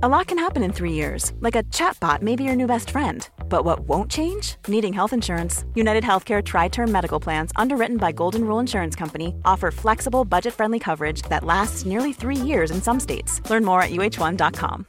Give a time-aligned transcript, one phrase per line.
[0.00, 2.90] A lot can happen in three years, like a chatbot may be your new best
[2.90, 3.28] friend.
[3.48, 4.54] But what won't change?
[4.68, 5.64] Needing health insurance.
[5.74, 10.78] United Healthcare TriTerm Medical Plans, underwritten by Golden Rule Insurance Company, offer flexible, budget friendly
[10.78, 13.40] coverage that lasts nearly three years in some states.
[13.50, 14.86] Learn more at uh1.com.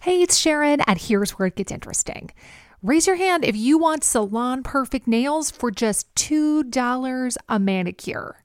[0.00, 2.30] Hey, it's Sharon, and here's where it gets interesting.
[2.82, 8.44] Raise your hand if you want salon perfect nails for just $2 a manicure.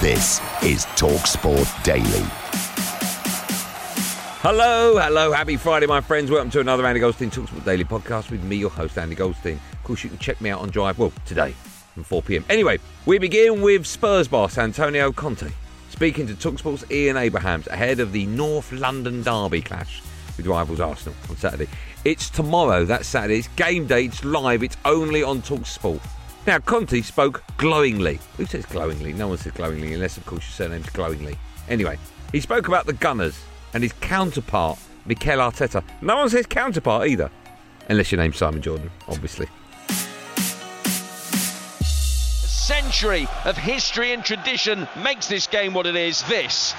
[0.00, 2.24] This is TalkSport Daily.
[4.40, 6.30] Hello, hello, happy Friday, my friends.
[6.30, 9.60] Welcome to another Andy Goldstein Talksport Daily podcast with me, your host, Andy Goldstein.
[9.74, 11.54] Of course, you can check me out on Drive, well, today
[11.92, 12.46] from 4 pm.
[12.48, 15.52] Anyway, we begin with Spurs boss Antonio Conte
[15.90, 20.00] speaking to Talksport's Ian Abrahams ahead of the North London Derby clash
[20.38, 21.68] with rivals Arsenal on Saturday.
[22.06, 23.40] It's tomorrow, that's Saturday.
[23.40, 26.00] It's game day, it's live, it's only on Talksport.
[26.46, 28.18] Now, Conte spoke glowingly.
[28.36, 29.12] Who says glowingly?
[29.12, 31.36] No one says glowingly, unless, of course, your surname's glowingly.
[31.68, 31.98] Anyway,
[32.32, 33.38] he spoke about the Gunners
[33.74, 35.84] and his counterpart, Mikel Arteta.
[36.00, 37.30] No one says counterpart either,
[37.88, 39.48] unless your name's Simon Jordan, obviously.
[41.42, 46.22] A century of history and tradition makes this game what it is.
[46.22, 46.74] This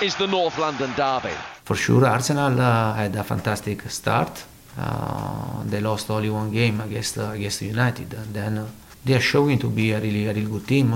[0.00, 1.34] is the North London Derby.
[1.64, 4.44] For sure, Arsenal uh, had a fantastic start.
[4.78, 8.66] Uh, they lost only one game against uh, against United, and then uh,
[9.04, 10.94] they are showing to be a really a really good team.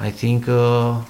[0.00, 1.00] I think uh,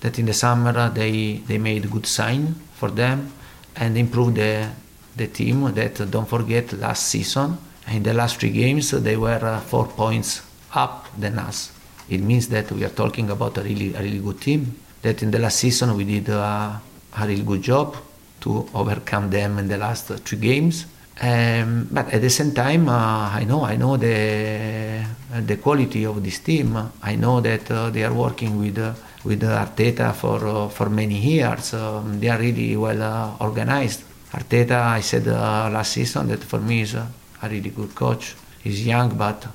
[0.00, 3.32] that in the summer they they made good sign for them
[3.76, 4.68] and improved the
[5.16, 5.72] the team.
[5.72, 9.86] That uh, don't forget last season in the last three games they were uh, four
[9.86, 10.42] points
[10.74, 11.72] up than us.
[12.08, 14.74] It means that we are talking about a really a really good team.
[15.02, 16.78] That in the last season we did uh,
[17.18, 17.96] a really good job
[18.40, 20.86] to overcome them in the last three games.
[21.20, 25.04] Um, but at the same time, uh, I know I know the
[25.46, 26.76] the quality of this team.
[27.02, 31.18] I know that uh, they are working with uh, with Arteta for uh, for many
[31.18, 31.74] years.
[31.74, 34.04] Um, they are really well uh, organized.
[34.32, 37.06] Arteta, I said uh, last season that for me is a
[37.42, 38.34] really good coach.
[38.64, 39.46] He's young, but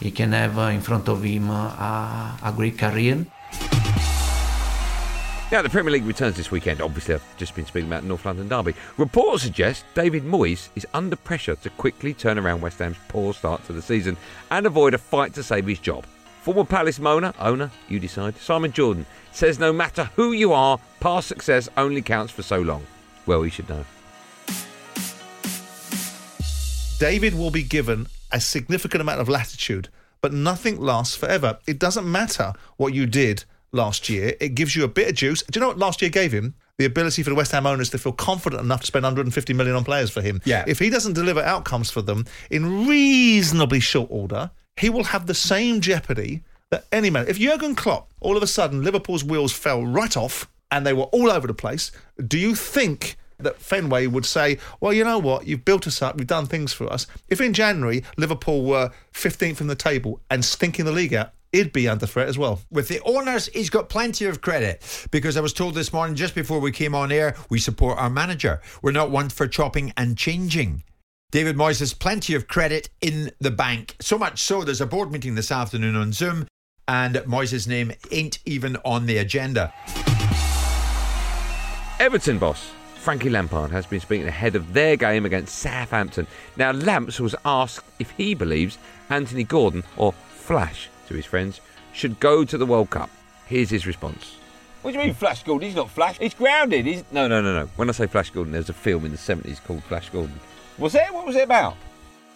[0.00, 3.26] he can have in front of him a, a great career.
[5.52, 6.80] Now, the Premier League returns this weekend.
[6.80, 8.74] Obviously, I've just been speaking about North London Derby.
[8.98, 13.64] Reports suggest David Moyes is under pressure to quickly turn around West Ham's poor start
[13.66, 14.16] to the season
[14.50, 16.04] and avoid a fight to save his job.
[16.42, 21.28] Former Palace owner, owner, you decide, Simon Jordan, says no matter who you are, past
[21.28, 22.84] success only counts for so long.
[23.24, 23.84] Well, he should know.
[26.98, 29.90] David will be given a significant amount of latitude,
[30.20, 31.58] but nothing lasts forever.
[31.68, 34.34] It doesn't matter what you did last year.
[34.40, 35.42] It gives you a bit of juice.
[35.42, 36.54] Do you know what last year gave him?
[36.78, 39.76] The ability for the West Ham owners to feel confident enough to spend 150 million
[39.76, 40.42] on players for him.
[40.44, 40.64] Yeah.
[40.66, 45.34] If he doesn't deliver outcomes for them in reasonably short order, he will have the
[45.34, 47.26] same jeopardy that any man.
[47.28, 51.04] If Jurgen Klopp, all of a sudden, Liverpool's wheels fell right off and they were
[51.04, 51.92] all over the place,
[52.26, 56.18] do you think that Fenway would say, well, you know what, you've built us up,
[56.18, 57.06] you've done things for us.
[57.28, 61.72] If in January Liverpool were 15th in the table and stinking the league out, he'd
[61.72, 62.60] be under threat as well.
[62.70, 66.34] With the owners, he's got plenty of credit because I was told this morning just
[66.34, 68.60] before we came on air, we support our manager.
[68.82, 70.82] We're not one for chopping and changing.
[71.32, 73.96] David Moyes has plenty of credit in the bank.
[74.00, 76.46] So much so, there's a board meeting this afternoon on Zoom,
[76.86, 79.72] and Moyes' name ain't even on the agenda.
[81.98, 82.70] Everton boss
[83.06, 86.26] Frankie Lampard has been speaking ahead of their game against Southampton.
[86.56, 88.78] Now, Lamps was asked if he believes
[89.10, 91.60] Anthony Gordon, or Flash to his friends,
[91.92, 93.10] should go to the World Cup.
[93.46, 94.36] Here's his response.
[94.82, 95.66] What do you mean, Flash Gordon?
[95.66, 96.18] He's not Flash.
[96.18, 96.86] He's grounded.
[96.86, 97.66] He's no, no, no, no.
[97.76, 100.38] When I say Flash Gordon, there's a film in the seventies called Flash Gordon.
[100.78, 101.12] Was there?
[101.12, 101.74] What was it about?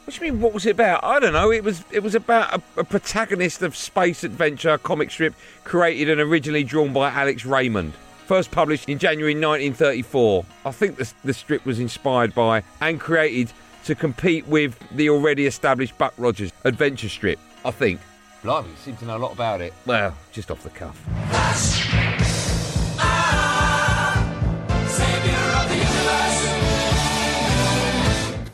[0.04, 0.40] What do you mean?
[0.40, 1.04] What was it about?
[1.04, 1.52] I don't know.
[1.52, 1.84] It was.
[1.92, 6.92] It was about a, a protagonist of space adventure comic strip created and originally drawn
[6.92, 7.92] by Alex Raymond.
[8.26, 10.44] First published in January 1934.
[10.64, 13.52] I think the, the strip was inspired by and created
[13.84, 17.38] to compete with the already established Buck Rogers adventure strip.
[17.64, 18.00] I think.
[18.42, 19.74] Blimey, you seem to know a lot about it.
[19.84, 20.96] Well, just off the cuff.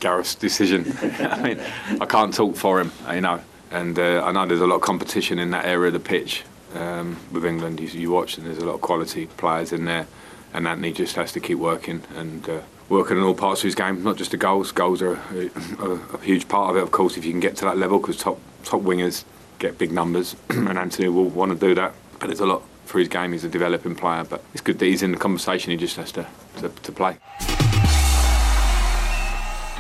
[0.01, 0.93] Gareth's decision.
[1.21, 1.61] I mean,
[2.01, 3.41] I can't talk for him, you know,
[3.71, 6.43] and uh, I know there's a lot of competition in that area of the pitch
[6.75, 7.79] um, with England.
[7.79, 10.09] You, you watch, and there's a lot of quality players in there,
[10.53, 13.77] and Anthony just has to keep working and uh, working on all parts of his
[13.77, 14.73] game, not just the goals.
[14.73, 17.57] Goals are a, a, a huge part of it, of course, if you can get
[17.59, 19.25] to that level, because top top wingers
[19.59, 21.95] get big numbers, and Anthony will want to do that.
[22.19, 23.33] But it's a lot for his game.
[23.33, 25.71] He's a developing player, but it's good that he's in the conversation.
[25.71, 26.27] He just has to
[26.59, 27.19] to, to play.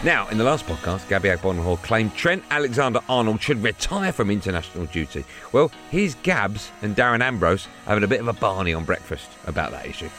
[0.05, 5.25] Now, in the last podcast, Gabby Agbonlahor claimed Trent Alexander-Arnold should retire from international duty.
[5.52, 9.70] Well, here's Gabs and Darren Ambrose having a bit of a Barney on breakfast about
[9.70, 10.11] that issue.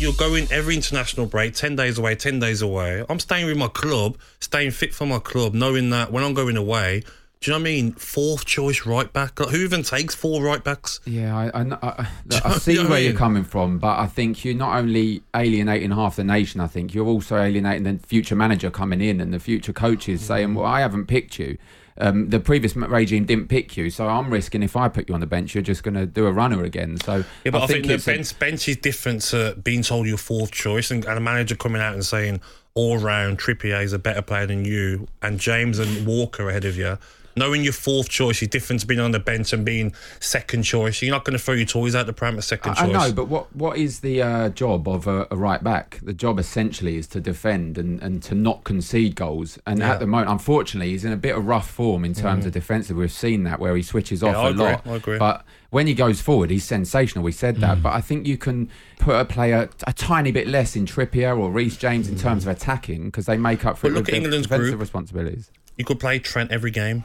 [0.00, 3.04] You're going every international break, 10 days away, 10 days away.
[3.10, 6.56] I'm staying with my club, staying fit for my club, knowing that when I'm going
[6.56, 7.02] away,
[7.40, 7.92] do you know what I mean?
[7.92, 9.38] Fourth choice right back.
[9.38, 11.00] Like, who even takes four right backs?
[11.04, 14.06] Yeah, I, I, I, Do you know see I where you're coming from, but I
[14.06, 16.62] think you're not only alienating half the nation.
[16.62, 20.24] I think you're also alienating the future manager coming in and the future coaches mm.
[20.24, 21.58] saying, "Well, I haven't picked you.
[22.00, 25.20] Um, the previous regime didn't pick you, so I'm risking if I put you on
[25.20, 27.86] the bench, you're just going to do a runner again." So Yeah, but I, think,
[27.86, 31.18] the it's a- bench, bench is different to being told you're fourth choice and, and
[31.18, 32.40] a manager coming out and saying
[32.74, 36.76] all round Trippier is a better player than you and James and Walker ahead of
[36.76, 36.98] you.
[37.40, 41.00] Knowing you're fourth choice is different to being on the bench and being second choice.
[41.00, 43.12] You're not going to throw your toys out the pram at second I, I know,
[43.14, 46.00] but what what is the uh, job of a, a right back?
[46.02, 49.58] The job essentially is to defend and, and to not concede goals.
[49.66, 49.92] And Yeah.
[49.94, 52.48] at the moment, unfortunately, he's in a bit of rough form in terms Mhm.
[52.48, 52.96] of defensive.
[52.98, 54.86] We've seen that where he switches off a agree, lot.
[54.86, 55.18] I agree.
[55.18, 57.24] But when he goes forward, he's sensational.
[57.24, 57.60] We said Mm.
[57.60, 61.38] that, but I think you can put a player a tiny bit less in Trippier
[61.38, 64.14] or Reece James in terms of attacking because they make up for But look at
[64.14, 64.80] England's defensive group.
[64.80, 65.50] responsibilities.
[65.80, 67.04] You could play Trent every game.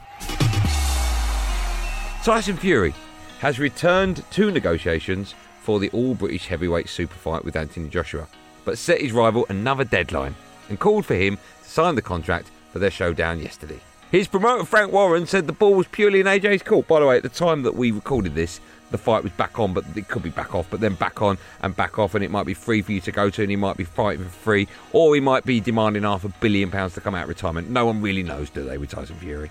[2.22, 2.92] Tyson Fury
[3.38, 8.26] has returned to negotiations for the all British heavyweight super fight with Anthony Joshua,
[8.66, 10.34] but set his rival another deadline
[10.68, 13.80] and called for him to sign the contract for their showdown yesterday.
[14.10, 16.86] His promoter Frank Warren said the ball was purely in AJ's court.
[16.86, 18.60] By the way, at the time that we recorded this,
[18.90, 21.38] the fight was back on, but it could be back off, but then back on
[21.62, 23.56] and back off, and it might be free for you to go to, and he
[23.56, 27.00] might be fighting for free, or he might be demanding half a billion pounds to
[27.00, 27.68] come out of retirement.
[27.70, 29.50] No one really knows, do they, with Tyson Fury?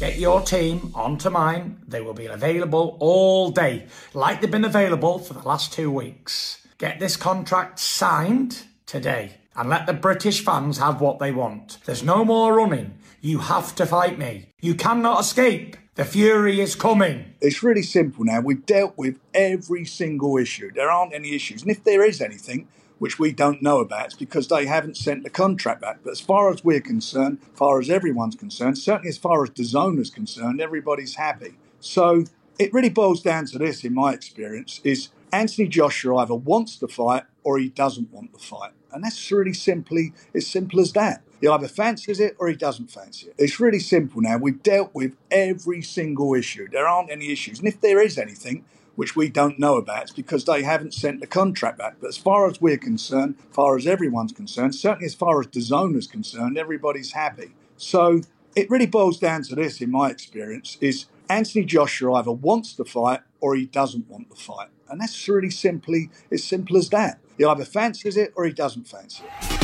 [0.00, 1.78] Get your team onto mine.
[1.86, 6.66] They will be available all day, like they've been available for the last two weeks.
[6.78, 11.78] Get this contract signed today and let the British fans have what they want.
[11.84, 12.98] There's no more running.
[13.24, 14.50] You have to fight me.
[14.60, 15.78] You cannot escape.
[15.94, 17.32] The Fury is coming.
[17.40, 18.40] It's really simple now.
[18.40, 20.70] We've dealt with every single issue.
[20.70, 21.62] There aren't any issues.
[21.62, 22.68] And if there is anything,
[22.98, 26.00] which we don't know about, it's because they haven't sent the contract back.
[26.04, 29.48] But as far as we're concerned, as far as everyone's concerned, certainly as far as
[29.48, 31.54] DAZN is concerned, everybody's happy.
[31.80, 32.24] So
[32.58, 36.86] it really boils down to this, in my experience, is Anthony Joshua either wants the
[36.86, 38.70] fight or he doesn't want the fight.
[38.92, 41.22] And that's really simply as simple as that.
[41.40, 43.34] He either fancies it or he doesn't fancy it.
[43.36, 44.36] It's really simple now.
[44.36, 46.68] We've dealt with every single issue.
[46.70, 47.58] There aren't any issues.
[47.58, 48.64] And if there is anything,
[48.94, 51.96] which we don't know about, it's because they haven't sent the contract back.
[52.00, 55.48] But as far as we're concerned, as far as everyone's concerned, certainly as far as
[55.48, 57.50] DAZN is concerned, everybody's happy.
[57.76, 58.20] So
[58.54, 62.84] it really boils down to this, in my experience, is Anthony Joshua either wants the
[62.84, 64.68] fight or he doesn't want the fight.
[64.88, 67.18] And that's really simply as simple as that.
[67.36, 69.54] He either fancies it or he doesn't fancy it.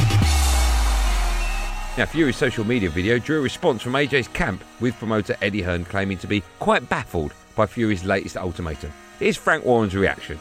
[1.98, 5.84] Now, Fury's social media video drew a response from AJ's camp, with promoter Eddie Hearn
[5.84, 8.92] claiming to be quite baffled by Fury's latest ultimatum.
[9.18, 10.38] Here's Frank Warren's reaction.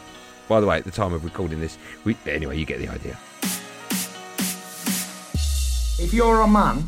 [0.48, 3.18] By the way, at the time of recording this, we, anyway, you get the idea.
[5.98, 6.84] If you're a man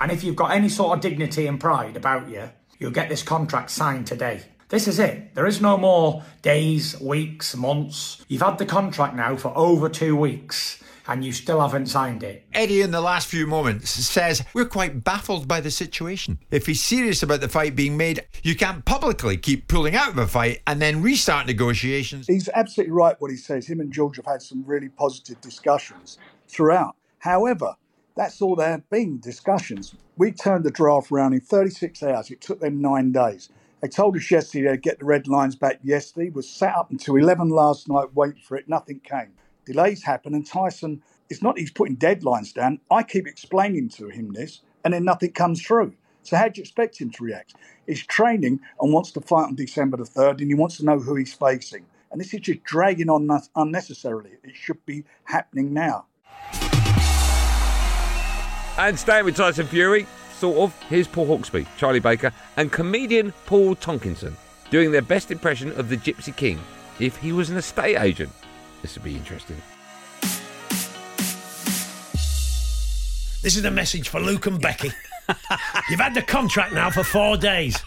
[0.00, 3.22] and if you've got any sort of dignity and pride about you, you'll get this
[3.22, 4.42] contract signed today.
[4.68, 5.32] This is it.
[5.34, 8.24] There is no more days, weeks, months.
[8.26, 12.44] You've had the contract now for over two weeks and you still haven't signed it.
[12.52, 16.40] Eddie, in the last few moments, says we're quite baffled by the situation.
[16.50, 20.18] If he's serious about the fight being made, you can't publicly keep pulling out of
[20.18, 22.26] a fight and then restart negotiations.
[22.26, 23.68] He's absolutely right what he says.
[23.68, 26.18] Him and George have had some really positive discussions
[26.48, 26.96] throughout.
[27.20, 27.76] However,
[28.16, 29.94] that's all there have been discussions.
[30.16, 32.30] We turned the draft around in 36 hours.
[32.30, 33.50] It took them nine days.
[33.86, 36.30] They told us yesterday they'd get the red lines back yesterday.
[36.30, 38.68] Was sat up until 11 last night waiting for it.
[38.68, 39.30] Nothing came.
[39.64, 42.80] Delays happen, and Tyson, it's not he's putting deadlines down.
[42.90, 45.94] I keep explaining to him this, and then nothing comes through.
[46.24, 47.54] So how do you expect him to react?
[47.86, 50.98] He's training and wants to fight on December the 3rd, and he wants to know
[50.98, 51.86] who he's facing.
[52.10, 54.30] And this is just dragging on unnecessarily.
[54.42, 56.06] It should be happening now.
[58.78, 63.74] And staying with Tyson Fury, sort of, here's Paul Hawksbee, Charlie Baker, and comedian Paul
[63.74, 64.36] Tonkinson
[64.70, 66.58] doing their best impression of the Gypsy King
[66.98, 68.32] if he was an estate agent.
[68.82, 69.56] This would be interesting.
[73.42, 74.90] This is a message for Luke and Becky.
[75.90, 77.80] You've had the contract now for four days.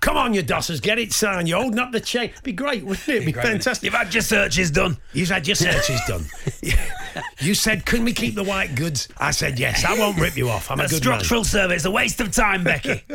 [0.00, 1.48] Come on, you dossers, get it signed.
[1.48, 2.30] You're holding up the chain.
[2.42, 3.24] Be great, wouldn't it?
[3.24, 3.44] Be, great.
[3.44, 3.84] fantastic.
[3.84, 4.98] You've had your searches done.
[5.12, 6.26] You've had your searches done.
[7.40, 9.08] you said, can we keep the white goods?
[9.18, 9.84] I said, yes.
[9.84, 10.70] I won't rip you off.
[10.70, 13.02] I'm a good structural survey is a waste of time, Becky.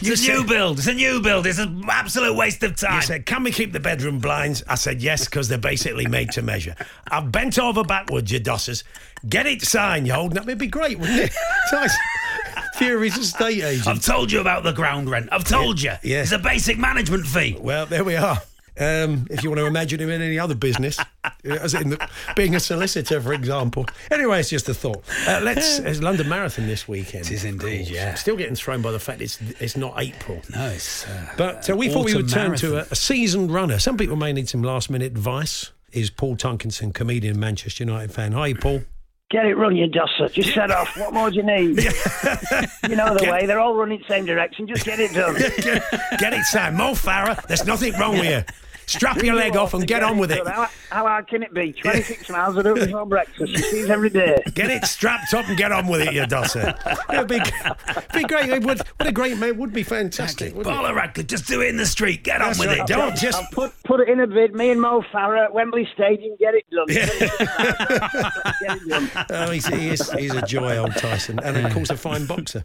[0.00, 0.78] It's a new build.
[0.78, 1.46] It's a new build.
[1.46, 2.96] It's an absolute waste of time.
[2.96, 4.62] You said, can we keep the bedroom blinds?
[4.68, 6.74] I said, yes, because they're basically made to measure.
[7.08, 8.82] I've bent over backwards, you dossers.
[9.28, 10.44] Get it signed, you're holding up.
[10.44, 11.34] It'd be great, wouldn't it?
[11.72, 11.96] Nice.
[12.76, 13.86] Fury's estate agent.
[13.86, 15.28] I've told you about the ground rent.
[15.32, 15.92] I've told you.
[16.02, 16.22] yeah.
[16.22, 17.56] It's a basic management fee.
[17.58, 18.38] Well, there we are.
[18.78, 20.98] Um, if you want to imagine him in any other business,
[21.44, 23.86] as in the, being a solicitor, for example.
[24.10, 25.04] Anyway, it's just a thought.
[25.28, 25.78] Uh, let's.
[25.78, 27.26] It's London Marathon this weekend.
[27.26, 28.10] It is indeed, yeah.
[28.10, 30.40] I'm still getting thrown by the fact it's it's not April.
[30.52, 31.06] No, it's.
[31.06, 33.78] Uh, But uh, we thought we would turn to a, a seasoned runner.
[33.78, 35.70] Some people may need some last minute advice.
[35.92, 38.32] Is Paul Tonkinson, comedian, Manchester United fan.
[38.32, 38.82] Hi, Paul.
[39.30, 40.30] Get it run, you dusser.
[40.32, 40.96] Just set off.
[40.98, 41.68] What more do you need?
[42.88, 43.46] you know the way.
[43.46, 44.66] They're all running the same direction.
[44.66, 45.34] Just get it done.
[46.18, 46.76] Get it, Sam.
[46.76, 47.44] Mo Farah.
[47.46, 48.44] There's nothing wrong with you.
[48.86, 50.46] Strap your leg off and get on with it.
[50.54, 51.72] How, how hard can it be?
[51.72, 52.56] 26 miles.
[52.56, 53.52] I do it before breakfast.
[53.52, 54.42] You see it every day.
[54.54, 56.74] Get it strapped up and get on with it, you dosser.
[57.12, 57.40] It'd be,
[58.14, 58.50] be great.
[58.50, 59.48] It would, what a great mate.
[59.48, 60.54] It would be fantastic.
[60.54, 60.74] wouldn't?
[60.74, 62.22] Paula Radcliffe, just do it in the street.
[62.22, 62.88] Get That's on with right.
[62.88, 62.92] it.
[62.92, 63.36] Don't just.
[63.36, 64.54] I'll put, put it in a bid.
[64.54, 66.36] Me and Mo Farah at Wembley Stadium.
[66.38, 66.86] Get it done.
[66.86, 67.08] Get
[68.76, 69.10] it done.
[69.30, 71.40] Oh, he's, he is, he's a joy, old Tyson.
[71.40, 72.64] And of course, a fine boxer.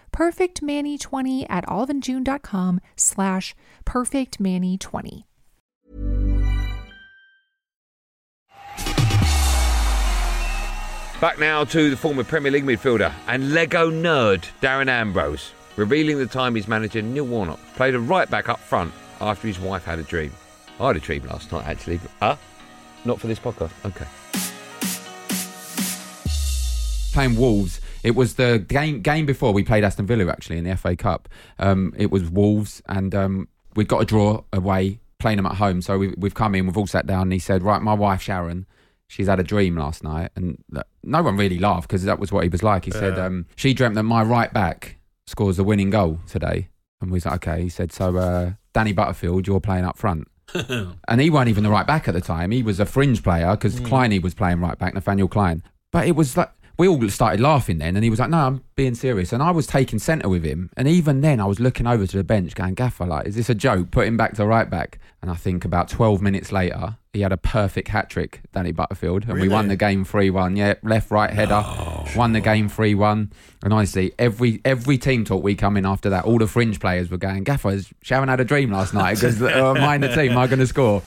[0.11, 5.23] PERFECTMANI20 at oliveandjune.com slash PERFECTMANI20.
[11.19, 16.25] Back now to the former Premier League midfielder and Lego nerd Darren Ambrose, revealing the
[16.25, 19.99] time his manager Neil Warnock played a right back up front after his wife had
[19.99, 20.33] a dream.
[20.79, 21.99] I had a dream last night actually.
[21.99, 22.35] But, uh,
[23.05, 23.71] not for this podcast.
[23.85, 24.07] Okay.
[27.11, 27.81] playing Wolves.
[28.03, 31.29] It was the game game before we played Aston Villa actually in the FA Cup.
[31.59, 35.81] Um, it was Wolves, and um, we got a draw away playing them at home.
[35.81, 38.21] So we, we've come in, we've all sat down, and he said, "Right, my wife
[38.21, 38.65] Sharon,
[39.07, 40.63] she's had a dream last night," and
[41.03, 42.85] no one really laughed because that was what he was like.
[42.85, 46.69] He said um, she dreamt that my right back scores the winning goal today,
[47.01, 50.27] and we was like, "Okay." He said, "So uh, Danny Butterfield, you're playing up front."
[51.07, 52.51] and he weren't even the right back at the time.
[52.51, 53.87] He was a fringe player because Mm.
[53.87, 55.63] Clyney was playing right back, Nathaniel Clyne.
[55.93, 58.63] But it was like we all started laughing then, and he was like, "No, I'm
[58.75, 61.87] being serious." And I was taking centre with him, and even then, I was looking
[61.87, 63.91] over to the bench, going, "Gaffer, like, is this a joke?
[63.91, 67.31] Put him back to right back." And I think about 12 minutes later, he had
[67.31, 70.55] a perfect hat trick, Danny Butterfield, and we won the game three one.
[70.55, 71.63] Yeah, left right header,
[72.15, 73.31] won the game three one.
[73.63, 77.11] And honestly, every every team talk we come in after that, all the fringe players
[77.11, 80.59] were going, "Gaffer, Sharon had a dream last night because uh, the team are going
[80.59, 81.03] to score."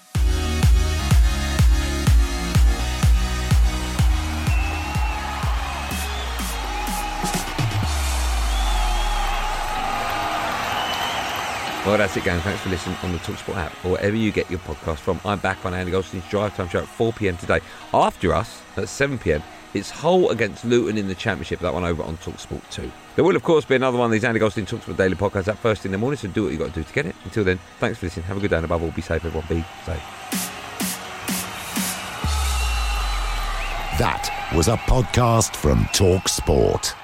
[11.87, 12.41] Well, that's it, gang.
[12.41, 15.21] Thanks for listening on the Talksport app or wherever you get your podcast from.
[15.23, 17.61] I'm back on Andy Goldstein's Drive Time Show at 4 pm today.
[17.93, 19.43] After us, at 7 pm,
[19.75, 21.61] it's Hull against Luton in the Championship.
[21.61, 22.91] That one over on Talksport 2.
[23.17, 25.59] There will, of course, be another one of these Andy Goldstein Talksport Daily podcasts at
[25.59, 27.15] first in the morning, so do what you've got to do to get it.
[27.25, 28.25] Until then, thanks for listening.
[28.27, 29.47] Have a good day, and above all, be safe, everyone.
[29.47, 30.03] Be safe.
[33.99, 37.04] That was a podcast from Talk